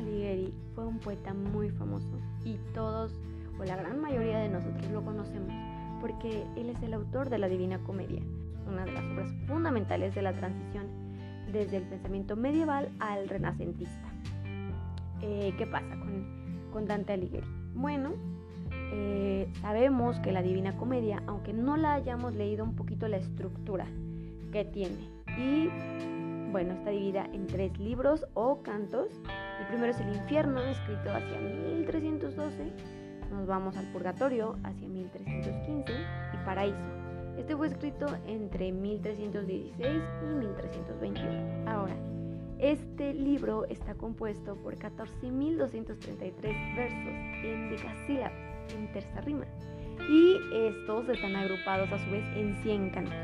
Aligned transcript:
Alighieri 0.00 0.52
fue 0.74 0.86
un 0.86 0.98
poeta 0.98 1.32
muy 1.34 1.70
famoso 1.70 2.08
y 2.44 2.56
todos, 2.74 3.12
o 3.58 3.64
la 3.64 3.76
gran 3.76 4.00
mayoría 4.00 4.38
de 4.38 4.48
nosotros 4.48 4.90
lo 4.90 5.04
conocemos, 5.04 5.52
porque 6.00 6.44
él 6.56 6.70
es 6.70 6.82
el 6.82 6.94
autor 6.94 7.30
de 7.30 7.38
la 7.38 7.48
Divina 7.48 7.78
Comedia, 7.78 8.22
una 8.66 8.84
de 8.84 8.92
las 8.92 9.04
obras 9.04 9.32
fundamentales 9.46 10.14
de 10.14 10.22
la 10.22 10.32
transición 10.32 10.86
desde 11.52 11.78
el 11.78 11.82
pensamiento 11.84 12.36
medieval 12.36 12.90
al 12.98 13.28
renacentista. 13.28 14.12
Eh, 15.20 15.52
¿Qué 15.58 15.66
pasa 15.66 15.90
con, 15.98 16.70
con 16.72 16.86
Dante 16.86 17.12
Alighieri? 17.12 17.46
Bueno, 17.74 18.12
eh, 18.92 19.48
sabemos 19.60 20.18
que 20.20 20.32
la 20.32 20.42
Divina 20.42 20.76
Comedia, 20.76 21.22
aunque 21.26 21.52
no 21.52 21.76
la 21.76 21.94
hayamos 21.94 22.34
leído 22.34 22.64
un 22.64 22.74
poquito 22.74 23.06
la 23.08 23.18
estructura 23.18 23.86
que 24.52 24.64
tiene, 24.64 25.08
y 25.38 25.68
bueno, 26.50 26.72
está 26.72 26.90
dividida 26.90 27.26
en 27.32 27.46
tres 27.46 27.78
libros 27.78 28.26
o 28.34 28.62
cantos. 28.62 29.08
El 29.60 29.66
primero 29.66 29.92
es 29.92 30.00
el 30.00 30.16
infierno, 30.16 30.60
escrito 30.62 31.10
hacia 31.10 31.38
1312. 31.38 32.72
Nos 33.30 33.46
vamos 33.46 33.76
al 33.76 33.84
purgatorio 33.92 34.56
hacia 34.64 34.88
1315 34.88 35.92
y 36.32 36.36
paraíso. 36.46 36.82
Este 37.36 37.54
fue 37.54 37.68
escrito 37.68 38.06
entre 38.26 38.72
1316 38.72 40.02
y 40.22 40.26
1321. 40.26 41.70
Ahora, 41.70 41.94
este 42.58 43.12
libro 43.12 43.66
está 43.66 43.94
compuesto 43.94 44.56
por 44.56 44.76
14.233 44.76 46.76
versos 46.76 47.44
en 47.44 47.70
decasílabos, 47.70 48.38
en 48.74 48.90
tercera 48.92 49.20
rima, 49.20 49.44
y 50.08 50.38
estos 50.54 51.06
están 51.10 51.36
agrupados 51.36 51.92
a 51.92 51.98
su 51.98 52.10
vez 52.10 52.24
en 52.34 52.62
100 52.62 52.90
cantos. 52.90 53.14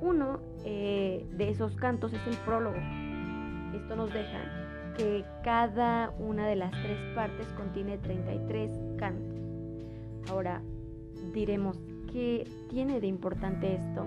Uno 0.00 0.40
eh, 0.64 1.24
de 1.30 1.50
esos 1.50 1.76
cantos 1.76 2.12
es 2.12 2.26
el 2.26 2.36
prólogo. 2.38 2.78
Esto 3.74 3.94
nos 3.94 4.12
deja 4.12 4.59
que 5.00 5.24
cada 5.42 6.12
una 6.18 6.46
de 6.46 6.56
las 6.56 6.70
tres 6.72 6.98
partes 7.14 7.46
contiene 7.56 7.96
33 7.96 8.70
cantos. 8.98 9.40
Ahora 10.28 10.60
diremos, 11.32 11.80
¿qué 12.12 12.46
tiene 12.68 13.00
de 13.00 13.06
importante 13.06 13.76
esto? 13.76 14.04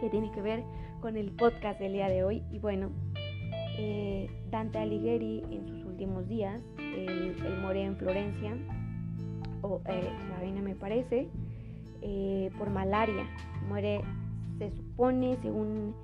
¿Qué 0.00 0.08
tiene 0.10 0.32
que 0.32 0.42
ver 0.42 0.64
con 1.00 1.16
el 1.16 1.30
podcast 1.30 1.78
del 1.78 1.92
día 1.92 2.08
de 2.08 2.24
hoy. 2.24 2.42
Y 2.50 2.58
bueno, 2.58 2.90
eh, 3.78 4.28
Dante 4.50 4.78
Alighieri 4.78 5.44
en 5.48 5.68
sus 5.68 5.84
últimos 5.84 6.28
días, 6.28 6.60
él, 6.78 7.36
muere 7.62 7.84
en 7.84 7.96
Florencia, 7.96 8.56
o 9.62 9.80
eh, 9.86 10.10
Ravenna 10.30 10.60
me 10.60 10.74
parece, 10.74 11.28
eh, 12.02 12.50
por 12.58 12.70
malaria. 12.70 13.28
Muere, 13.68 14.00
se 14.58 14.72
supone, 14.72 15.38
según 15.40 15.94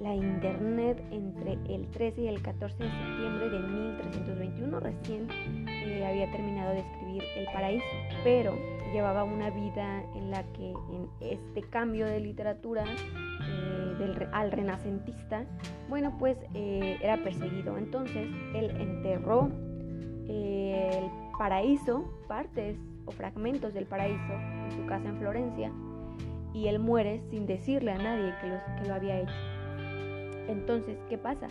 la 0.00 0.14
internet, 0.14 1.02
entre 1.10 1.58
el 1.68 1.86
13 1.88 2.22
y 2.22 2.28
el 2.28 2.42
14 2.42 2.82
de 2.82 2.90
septiembre 2.90 3.50
de 3.50 3.58
1321. 3.58 4.80
Recién 4.80 5.28
eh, 5.68 6.06
había 6.06 6.30
terminado 6.30 6.72
de 6.72 6.80
escribir 6.80 7.22
El 7.36 7.46
Paraíso, 7.46 7.84
pero 8.24 8.54
llevaba 8.92 9.24
una 9.24 9.50
vida 9.50 10.02
en 10.14 10.30
la 10.30 10.42
que 10.54 10.70
en 10.70 11.08
este 11.20 11.62
cambio 11.62 12.06
de 12.06 12.20
literatura 12.20 12.84
eh, 12.84 14.26
al 14.32 14.50
renacentista, 14.50 15.44
bueno, 15.88 16.16
pues 16.18 16.38
eh, 16.54 16.98
era 17.02 17.18
perseguido. 17.18 17.76
Entonces 17.76 18.26
él 18.54 18.70
enterró 18.80 19.50
el 20.28 21.10
paraíso, 21.38 22.04
partes 22.28 22.76
o 23.04 23.10
fragmentos 23.10 23.74
del 23.74 23.86
paraíso 23.86 24.32
en 24.32 24.70
su 24.70 24.86
casa 24.86 25.08
en 25.08 25.18
Florencia, 25.18 25.72
y 26.54 26.68
él 26.68 26.78
muere 26.78 27.20
sin 27.30 27.46
decirle 27.46 27.92
a 27.92 27.98
nadie 27.98 28.32
que, 28.40 28.80
que 28.80 28.88
lo 28.88 28.94
había 28.94 29.20
hecho. 29.20 29.49
Entonces, 30.48 30.98
¿qué 31.08 31.18
pasa? 31.18 31.48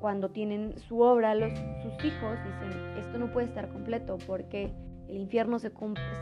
Cuando 0.00 0.30
tienen 0.30 0.76
su 0.78 1.00
obra, 1.00 1.34
los, 1.34 1.52
sus 1.82 2.04
hijos 2.04 2.38
dicen, 2.44 2.98
esto 2.98 3.18
no 3.18 3.32
puede 3.32 3.46
estar 3.46 3.68
completo 3.68 4.18
porque 4.26 4.72
el 5.08 5.16
infierno 5.16 5.58
se, 5.58 5.70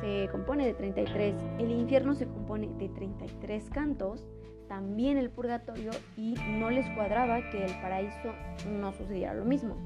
se, 0.00 0.28
compone 0.30 0.66
de 0.66 0.74
33, 0.74 1.34
el 1.58 1.70
infierno 1.70 2.14
se 2.14 2.26
compone 2.26 2.68
de 2.78 2.88
33 2.88 3.70
cantos 3.70 4.24
también 4.70 5.18
el 5.18 5.30
purgatorio 5.30 5.90
y 6.16 6.34
no 6.58 6.70
les 6.70 6.88
cuadraba 6.90 7.40
que 7.50 7.64
el 7.64 7.72
paraíso 7.82 8.32
no 8.68 8.92
sucediera 8.92 9.34
lo 9.34 9.44
mismo. 9.44 9.76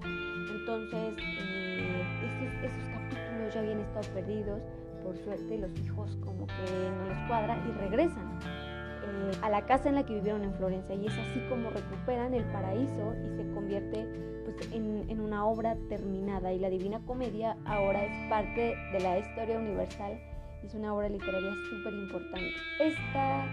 Entonces, 0.51 1.17
eh, 1.19 2.03
esos, 2.63 2.89
capítulos 2.93 3.55
ya 3.55 3.61
habían 3.61 3.81
estado 3.81 4.07
perdidos, 4.13 4.61
por 5.03 5.17
suerte 5.17 5.57
los 5.57 5.75
hijos 5.81 6.17
como 6.23 6.47
que 6.47 6.91
no 6.99 7.09
les 7.09 7.19
cuadra 7.29 7.57
y 7.67 7.73
regresan 7.79 8.39
a 9.43 9.51
la 9.51 9.67
casa 9.67 9.89
en 9.89 9.97
la 9.97 10.05
que 10.05 10.15
vivieron 10.15 10.43
en 10.43 10.55
Florencia 10.55 10.95
y 10.95 11.07
es 11.07 11.13
así 11.13 11.41
como 11.49 11.71
recuperan 11.71 12.35
el 12.35 12.45
paraíso 12.45 13.15
y 13.25 13.37
se 13.37 13.55
convierte 13.55 14.07
pues, 14.45 14.73
en, 14.73 15.09
en 15.09 15.21
una 15.21 15.47
obra 15.47 15.77
terminada 15.89 16.53
y 16.53 16.59
la 16.59 16.71
Divina 16.71 17.01
Comedia 17.07 17.57
ahora 17.65 18.05
es 18.05 18.31
parte 18.31 18.77
de 18.93 19.01
la 19.01 19.19
historia 19.19 19.59
universal 19.59 20.19
es 20.65 20.75
una 20.75 20.95
obra 20.95 21.09
literaria 21.09 21.53
súper 21.69 21.93
importante. 21.93 22.53
Esta 22.81 23.47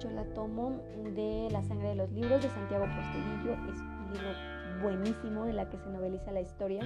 yo 0.00 0.10
la 0.10 0.24
tomo 0.34 0.80
de 1.14 1.48
La 1.52 1.62
sangre 1.62 1.90
de 1.90 1.94
los 1.94 2.10
libros 2.10 2.42
de 2.42 2.48
Santiago 2.48 2.86
Posteguillo. 2.86 3.52
Es 3.72 3.78
un 3.80 4.12
libro 4.12 4.82
buenísimo 4.82 5.46
en 5.46 5.56
la 5.56 5.68
que 5.68 5.78
se 5.78 5.88
noveliza 5.90 6.32
la 6.32 6.40
historia. 6.40 6.82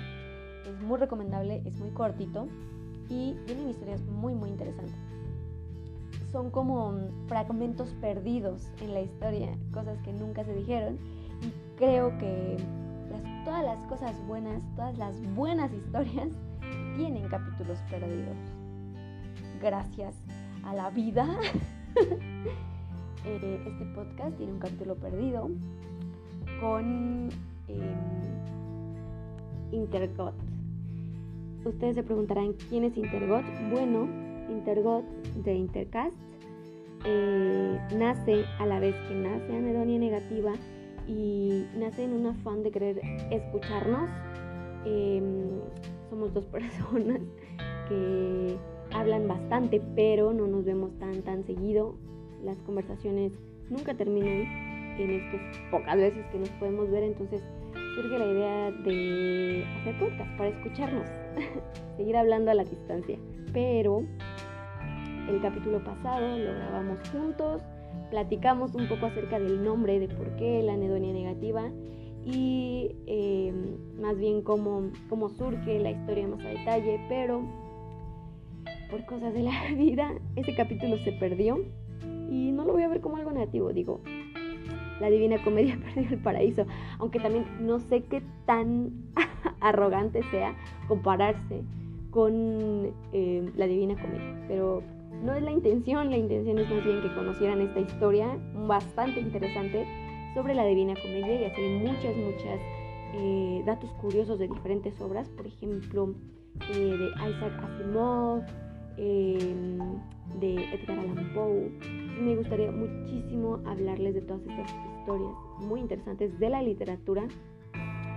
Es 0.66 0.80
muy 0.82 0.98
recomendable, 0.98 1.62
es 1.64 1.78
muy 1.78 1.90
cortito 1.90 2.46
y 3.08 3.36
tienen 3.46 3.70
historias 3.70 4.02
muy 4.02 4.34
muy 4.34 4.50
interesantes. 4.50 4.94
Son 6.34 6.50
como 6.50 6.92
fragmentos 7.28 7.94
perdidos 8.00 8.68
en 8.80 8.92
la 8.92 9.02
historia, 9.02 9.56
cosas 9.72 10.00
que 10.00 10.12
nunca 10.12 10.42
se 10.42 10.52
dijeron 10.52 10.98
y 11.40 11.76
creo 11.78 12.18
que 12.18 12.56
todas 13.44 13.62
las 13.64 13.78
cosas 13.86 14.20
buenas, 14.26 14.60
todas 14.74 14.98
las 14.98 15.14
buenas 15.36 15.72
historias 15.72 16.30
tienen 16.96 17.28
capítulos 17.28 17.78
perdidos. 17.88 18.36
Gracias 19.62 20.16
a 20.64 20.74
la 20.74 20.90
vida 20.90 21.38
Eh, 23.26 23.64
este 23.66 23.86
podcast 23.94 24.36
tiene 24.36 24.52
un 24.52 24.58
capítulo 24.58 24.96
perdido 24.96 25.48
con 26.60 27.30
eh, 27.68 27.94
Intergot. 29.72 30.34
Ustedes 31.64 31.94
se 31.94 32.02
preguntarán 32.02 32.52
quién 32.68 32.84
es 32.84 32.94
Intergot. 32.98 33.44
Bueno, 33.70 34.23
Intergot 34.50 35.04
de 35.44 35.54
Intercast 35.54 36.16
eh, 37.04 37.78
nace 37.96 38.44
a 38.58 38.66
la 38.66 38.80
vez 38.80 38.94
que 39.08 39.14
nace 39.14 39.56
Anedonia 39.56 39.98
Negativa 39.98 40.52
y 41.06 41.66
nace 41.76 42.04
en 42.04 42.14
un 42.14 42.26
afán 42.26 42.62
de 42.62 42.70
querer 42.70 43.00
escucharnos. 43.30 44.08
Em, 44.86 45.60
somos 46.08 46.32
dos 46.32 46.44
personas 46.52 47.20
que 47.88 48.56
hablan 48.92 49.28
bastante, 49.28 49.82
pero 49.94 50.32
no 50.32 50.46
nos 50.46 50.64
vemos 50.64 50.98
tan 50.98 51.22
tan 51.22 51.44
seguido 51.44 51.94
las 52.44 52.58
conversaciones 52.62 53.32
nunca 53.70 53.94
terminan 53.94 54.42
en 54.98 55.10
estas 55.10 55.40
pocas 55.70 55.96
veces 55.96 56.24
que 56.30 56.38
nos 56.38 56.48
podemos 56.50 56.90
ver, 56.90 57.02
entonces 57.02 57.42
surge 57.94 58.18
la 58.18 58.26
idea 58.26 58.70
de 58.70 59.64
hacer 59.80 59.98
podcast 59.98 60.36
para 60.36 60.50
escucharnos, 60.50 61.08
seguir 61.96 62.16
hablando 62.16 62.50
a 62.50 62.54
la 62.54 62.64
distancia. 62.64 63.18
Pero 63.52 64.04
el 65.28 65.40
capítulo 65.40 65.82
pasado 65.82 66.36
lo 66.38 66.54
grabamos 66.54 66.98
juntos, 67.10 67.62
platicamos 68.10 68.74
un 68.74 68.88
poco 68.88 69.06
acerca 69.06 69.38
del 69.38 69.64
nombre, 69.64 69.98
de 69.98 70.08
por 70.08 70.36
qué 70.36 70.62
la 70.62 70.74
anedonia 70.74 71.12
negativa 71.12 71.70
y 72.24 72.94
em, 73.06 73.76
más 74.00 74.18
bien 74.18 74.42
cómo, 74.42 74.90
cómo 75.08 75.28
surge 75.28 75.78
la 75.80 75.90
historia 75.90 76.26
más 76.28 76.44
a 76.44 76.48
detalle, 76.48 77.00
pero 77.08 77.42
por 78.90 79.04
cosas 79.06 79.34
de 79.34 79.42
la 79.42 79.52
vida 79.76 80.12
ese 80.36 80.54
capítulo 80.54 80.96
se 80.98 81.12
perdió 81.12 81.64
y 82.30 82.52
no 82.52 82.64
lo 82.64 82.72
voy 82.72 82.82
a 82.82 82.88
ver 82.88 83.00
como 83.00 83.16
algo 83.16 83.30
negativo, 83.30 83.72
digo, 83.72 84.00
la 85.00 85.10
Divina 85.10 85.42
Comedia 85.42 85.78
perdió 85.94 86.10
el 86.10 86.18
paraíso, 86.18 86.66
aunque 86.98 87.20
también 87.20 87.44
no 87.60 87.80
sé 87.80 88.02
qué 88.04 88.22
tan 88.46 88.92
arrogante 89.60 90.22
sea 90.30 90.54
compararse 90.88 91.62
con 92.10 92.92
eh, 93.12 93.50
la 93.56 93.66
Divina 93.66 94.00
Comedia, 94.00 94.44
pero 94.46 94.82
no 95.22 95.34
es 95.34 95.42
la 95.42 95.50
intención, 95.50 96.10
la 96.10 96.16
intención 96.16 96.58
es 96.58 96.68
más 96.68 96.84
bien 96.84 97.00
que 97.00 97.14
conocieran 97.14 97.60
esta 97.60 97.80
historia 97.80 98.38
bastante 98.66 99.20
interesante 99.20 99.86
sobre 100.34 100.54
la 100.54 100.64
Divina 100.64 100.94
Comedia 101.00 101.40
y 101.40 101.44
así 101.44 101.62
muchas, 101.62 102.16
muchas 102.16 102.60
eh, 103.14 103.62
datos 103.64 103.90
curiosos 104.00 104.38
de 104.38 104.48
diferentes 104.48 105.00
obras, 105.00 105.28
por 105.30 105.46
ejemplo, 105.46 106.14
eh, 106.72 106.96
de 106.98 107.06
Isaac 107.30 107.52
Asimov, 107.62 108.42
de 108.96 110.54
Edgar 110.74 110.98
Allan 110.98 111.32
Poe. 111.34 111.70
Me 112.20 112.36
gustaría 112.36 112.70
muchísimo 112.70 113.60
hablarles 113.66 114.14
de 114.14 114.20
todas 114.22 114.42
estas 114.42 114.70
historias 114.98 115.32
muy 115.60 115.80
interesantes 115.80 116.38
de 116.38 116.48
la 116.48 116.62
literatura 116.62 117.24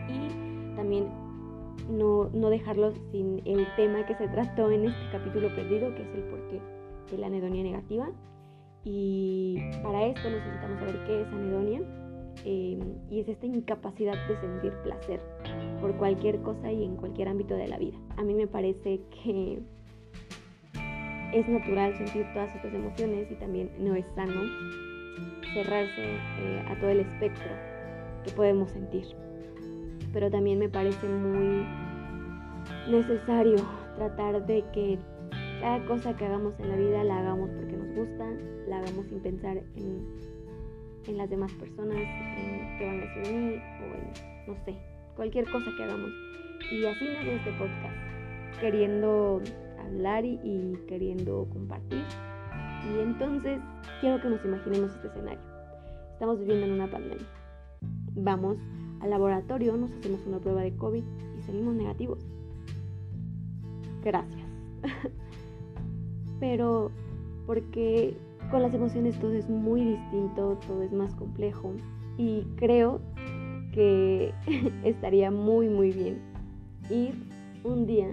y 0.10 0.76
también 0.76 1.08
no, 1.90 2.30
no 2.34 2.50
dejarlos 2.50 2.96
sin 3.12 3.42
el 3.46 3.66
tema 3.76 4.06
que 4.06 4.16
se 4.16 4.28
trató 4.28 4.72
en 4.72 4.86
este 4.86 5.12
capítulo 5.12 5.54
perdido, 5.56 5.94
que 5.96 6.02
es 6.02 6.16
el 6.16 6.24
porqué 6.24 6.76
de 7.12 7.18
la 7.18 7.27
anedonia 7.27 7.63
negativa. 7.63 8.09
Y 8.83 9.57
para 9.83 10.06
esto 10.06 10.30
necesitamos 10.30 10.80
saber 10.80 11.04
qué 11.06 11.21
es 11.21 11.27
anedonia. 11.27 11.81
em, 12.45 12.80
y 13.09 13.19
es 13.19 13.27
esta 13.27 13.48
incapacidad 13.48 14.15
de 14.27 14.39
sentir 14.39 14.71
placer 14.83 15.19
por 15.81 15.98
cualquier 15.98 16.39
cosa 16.44 16.71
y 16.71 16.83
en 16.83 16.95
cualquier 16.95 17.30
ámbito 17.30 17.56
de 17.56 17.68
la 17.68 17.80
vida. 17.80 17.98
A 18.15 18.24
mí 18.24 18.36
me 18.36 18.45
parece 18.45 19.01
que 19.24 19.59
es 21.33 21.50
natural 21.50 21.98
sentir 21.98 22.25
todas 22.33 22.56
estas 22.56 22.74
emociones 22.74 23.30
y 23.31 23.36
también 23.36 23.71
no 23.80 23.95
es 23.95 24.06
sano 24.15 24.42
cerrarse 25.53 26.03
eh, 26.03 26.65
a 26.68 26.80
todo 26.80 26.89
el 26.92 27.01
espectro 27.01 27.50
que 28.24 28.31
podemos 28.31 28.69
sentir. 28.71 29.06
Pero 30.13 30.30
también 30.30 30.60
me 30.60 30.69
parece 30.69 31.07
muy 31.07 31.65
necesario 32.89 33.57
tratar 33.95 34.45
de 34.45 34.63
que 34.74 35.00
cada 35.59 35.86
cosa 35.86 36.15
que 36.15 36.25
hagamos 36.25 36.54
en 36.59 36.69
la 36.69 36.75
vida 36.75 37.04
la 37.04 37.19
hagamos 37.19 37.50
porque 37.51 37.77
nos 37.77 37.95
gusta, 37.95 38.30
la 38.68 38.80
hagamos 38.80 39.07
sin 39.07 39.19
pensar 39.19 39.57
en, 39.75 40.06
en 41.07 41.18
las 41.18 41.30
demás 41.30 41.51
personas, 41.54 41.98
en 41.98 42.77
qué 42.77 42.86
van 42.86 42.98
a 42.98 43.01
decir 43.01 43.24
de 43.24 43.33
mí 43.33 43.56
o 43.56 43.95
en, 43.95 44.48
no 44.48 44.65
sé, 44.65 44.75
cualquier 45.15 45.45
cosa 45.50 45.71
que 45.75 45.83
hagamos. 45.83 46.12
Y 46.71 46.86
así 46.86 47.06
nace 47.06 47.36
este 47.36 47.51
podcast, 47.54 48.59
queriendo 48.59 49.42
hablar 49.80 50.25
y, 50.25 50.77
queriendo 50.88 51.48
compartir. 51.51 52.03
Y 52.83 53.00
entonces 53.00 53.60
quiero 54.01 54.21
que 54.21 54.30
nos 54.30 54.44
imaginemos 54.45 54.94
este 54.94 55.07
escenario. 55.07 55.42
Estamos 56.13 56.39
viviendo 56.39 56.68
en 56.68 56.74
una 56.74 56.89
pandemia. 56.89 57.27
Vamos 58.15 58.57
al 59.01 59.10
laboratorio, 59.10 59.77
nos 59.77 59.92
hacemos 59.92 60.25
una 60.25 60.39
prueba 60.39 60.62
de 60.62 60.75
COVID 60.75 61.03
y 61.38 61.42
salimos 61.44 61.75
negativos. 61.75 62.25
Gracias. 64.03 64.48
Pero 66.39 66.92
porque 67.45 68.16
con 68.51 68.62
las 68.62 68.74
emociones 68.74 69.19
todo 69.19 69.34
es 69.34 69.50
muy 69.50 69.84
distinto, 69.84 70.57
todo 70.68 70.84
es 70.84 70.92
más 70.92 71.13
complejo 71.16 71.74
y 72.18 72.44
creo 72.56 73.01
que 73.74 74.34
estaría 74.84 75.31
muy 75.31 75.69
muy 75.69 75.92
bien 75.92 76.19
ir 76.89 77.13
un 77.63 77.86
día 77.86 78.10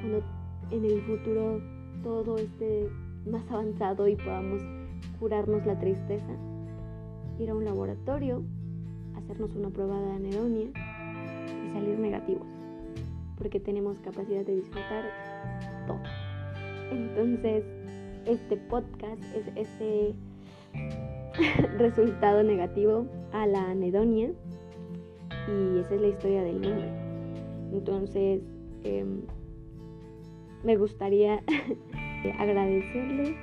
cuando 0.00 0.22
en 0.70 0.84
el 0.84 1.00
futuro 1.02 1.60
todo 2.02 2.36
esté 2.36 2.88
más 3.30 3.50
avanzado 3.50 4.06
y 4.08 4.16
podamos 4.16 4.60
curarnos 5.18 5.64
la 5.64 5.78
tristeza, 5.78 6.32
ir 7.38 7.50
a 7.50 7.54
un 7.54 7.64
laboratorio, 7.64 8.42
hacernos 9.16 9.54
una 9.54 9.70
prueba 9.70 9.98
de 9.98 10.12
anedonia 10.12 10.68
y 10.68 11.72
salir 11.72 11.98
negativos, 11.98 12.46
porque 13.38 13.60
tenemos 13.60 13.98
capacidad 14.00 14.44
de 14.44 14.56
disfrutar 14.56 15.04
todo. 15.86 16.23
Entonces, 16.90 17.64
este 18.26 18.56
podcast 18.56 19.22
es 19.34 19.46
ese 19.56 20.14
resultado 21.78 22.42
negativo 22.42 23.06
a 23.32 23.46
la 23.46 23.70
anedonia 23.70 24.30
y 25.48 25.78
esa 25.78 25.94
es 25.94 26.00
la 26.00 26.08
historia 26.08 26.42
del 26.42 26.60
nombre. 26.60 26.88
Entonces, 27.72 28.42
em, 28.84 29.22
me 30.62 30.76
gustaría 30.76 31.42
agradecerle 32.38 33.36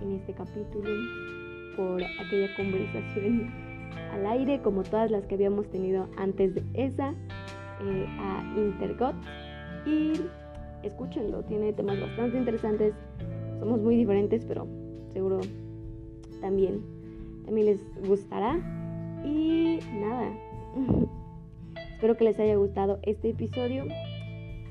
en 0.00 0.12
este 0.12 0.32
capítulo 0.32 0.90
por 1.76 2.02
aquella 2.02 2.54
conversación 2.56 3.50
al 4.12 4.26
aire, 4.26 4.60
como 4.62 4.82
todas 4.82 5.10
las 5.10 5.26
que 5.26 5.34
habíamos 5.34 5.68
tenido 5.70 6.08
antes 6.16 6.54
de 6.54 6.64
esa, 6.74 7.10
eh, 7.80 8.06
a 8.18 8.54
Intergot. 8.56 9.14
Y 9.86 10.12
escúchenlo, 10.82 11.42
tiene 11.44 11.72
temas 11.72 12.00
bastante 12.00 12.38
interesantes. 12.38 12.94
Somos 13.60 13.80
muy 13.80 13.96
diferentes, 13.96 14.44
pero 14.44 14.66
seguro 15.12 15.40
también, 16.40 16.82
también 17.44 17.66
les 17.66 18.06
gustará. 18.06 18.56
Y 19.24 19.78
nada, 20.00 20.32
espero 21.94 22.16
que 22.16 22.24
les 22.24 22.38
haya 22.38 22.56
gustado 22.56 22.98
este 23.02 23.30
episodio 23.30 23.84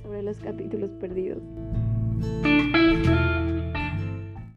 sobre 0.03 0.23
los 0.23 0.37
capítulos 0.37 0.91
perdidos. 0.99 1.41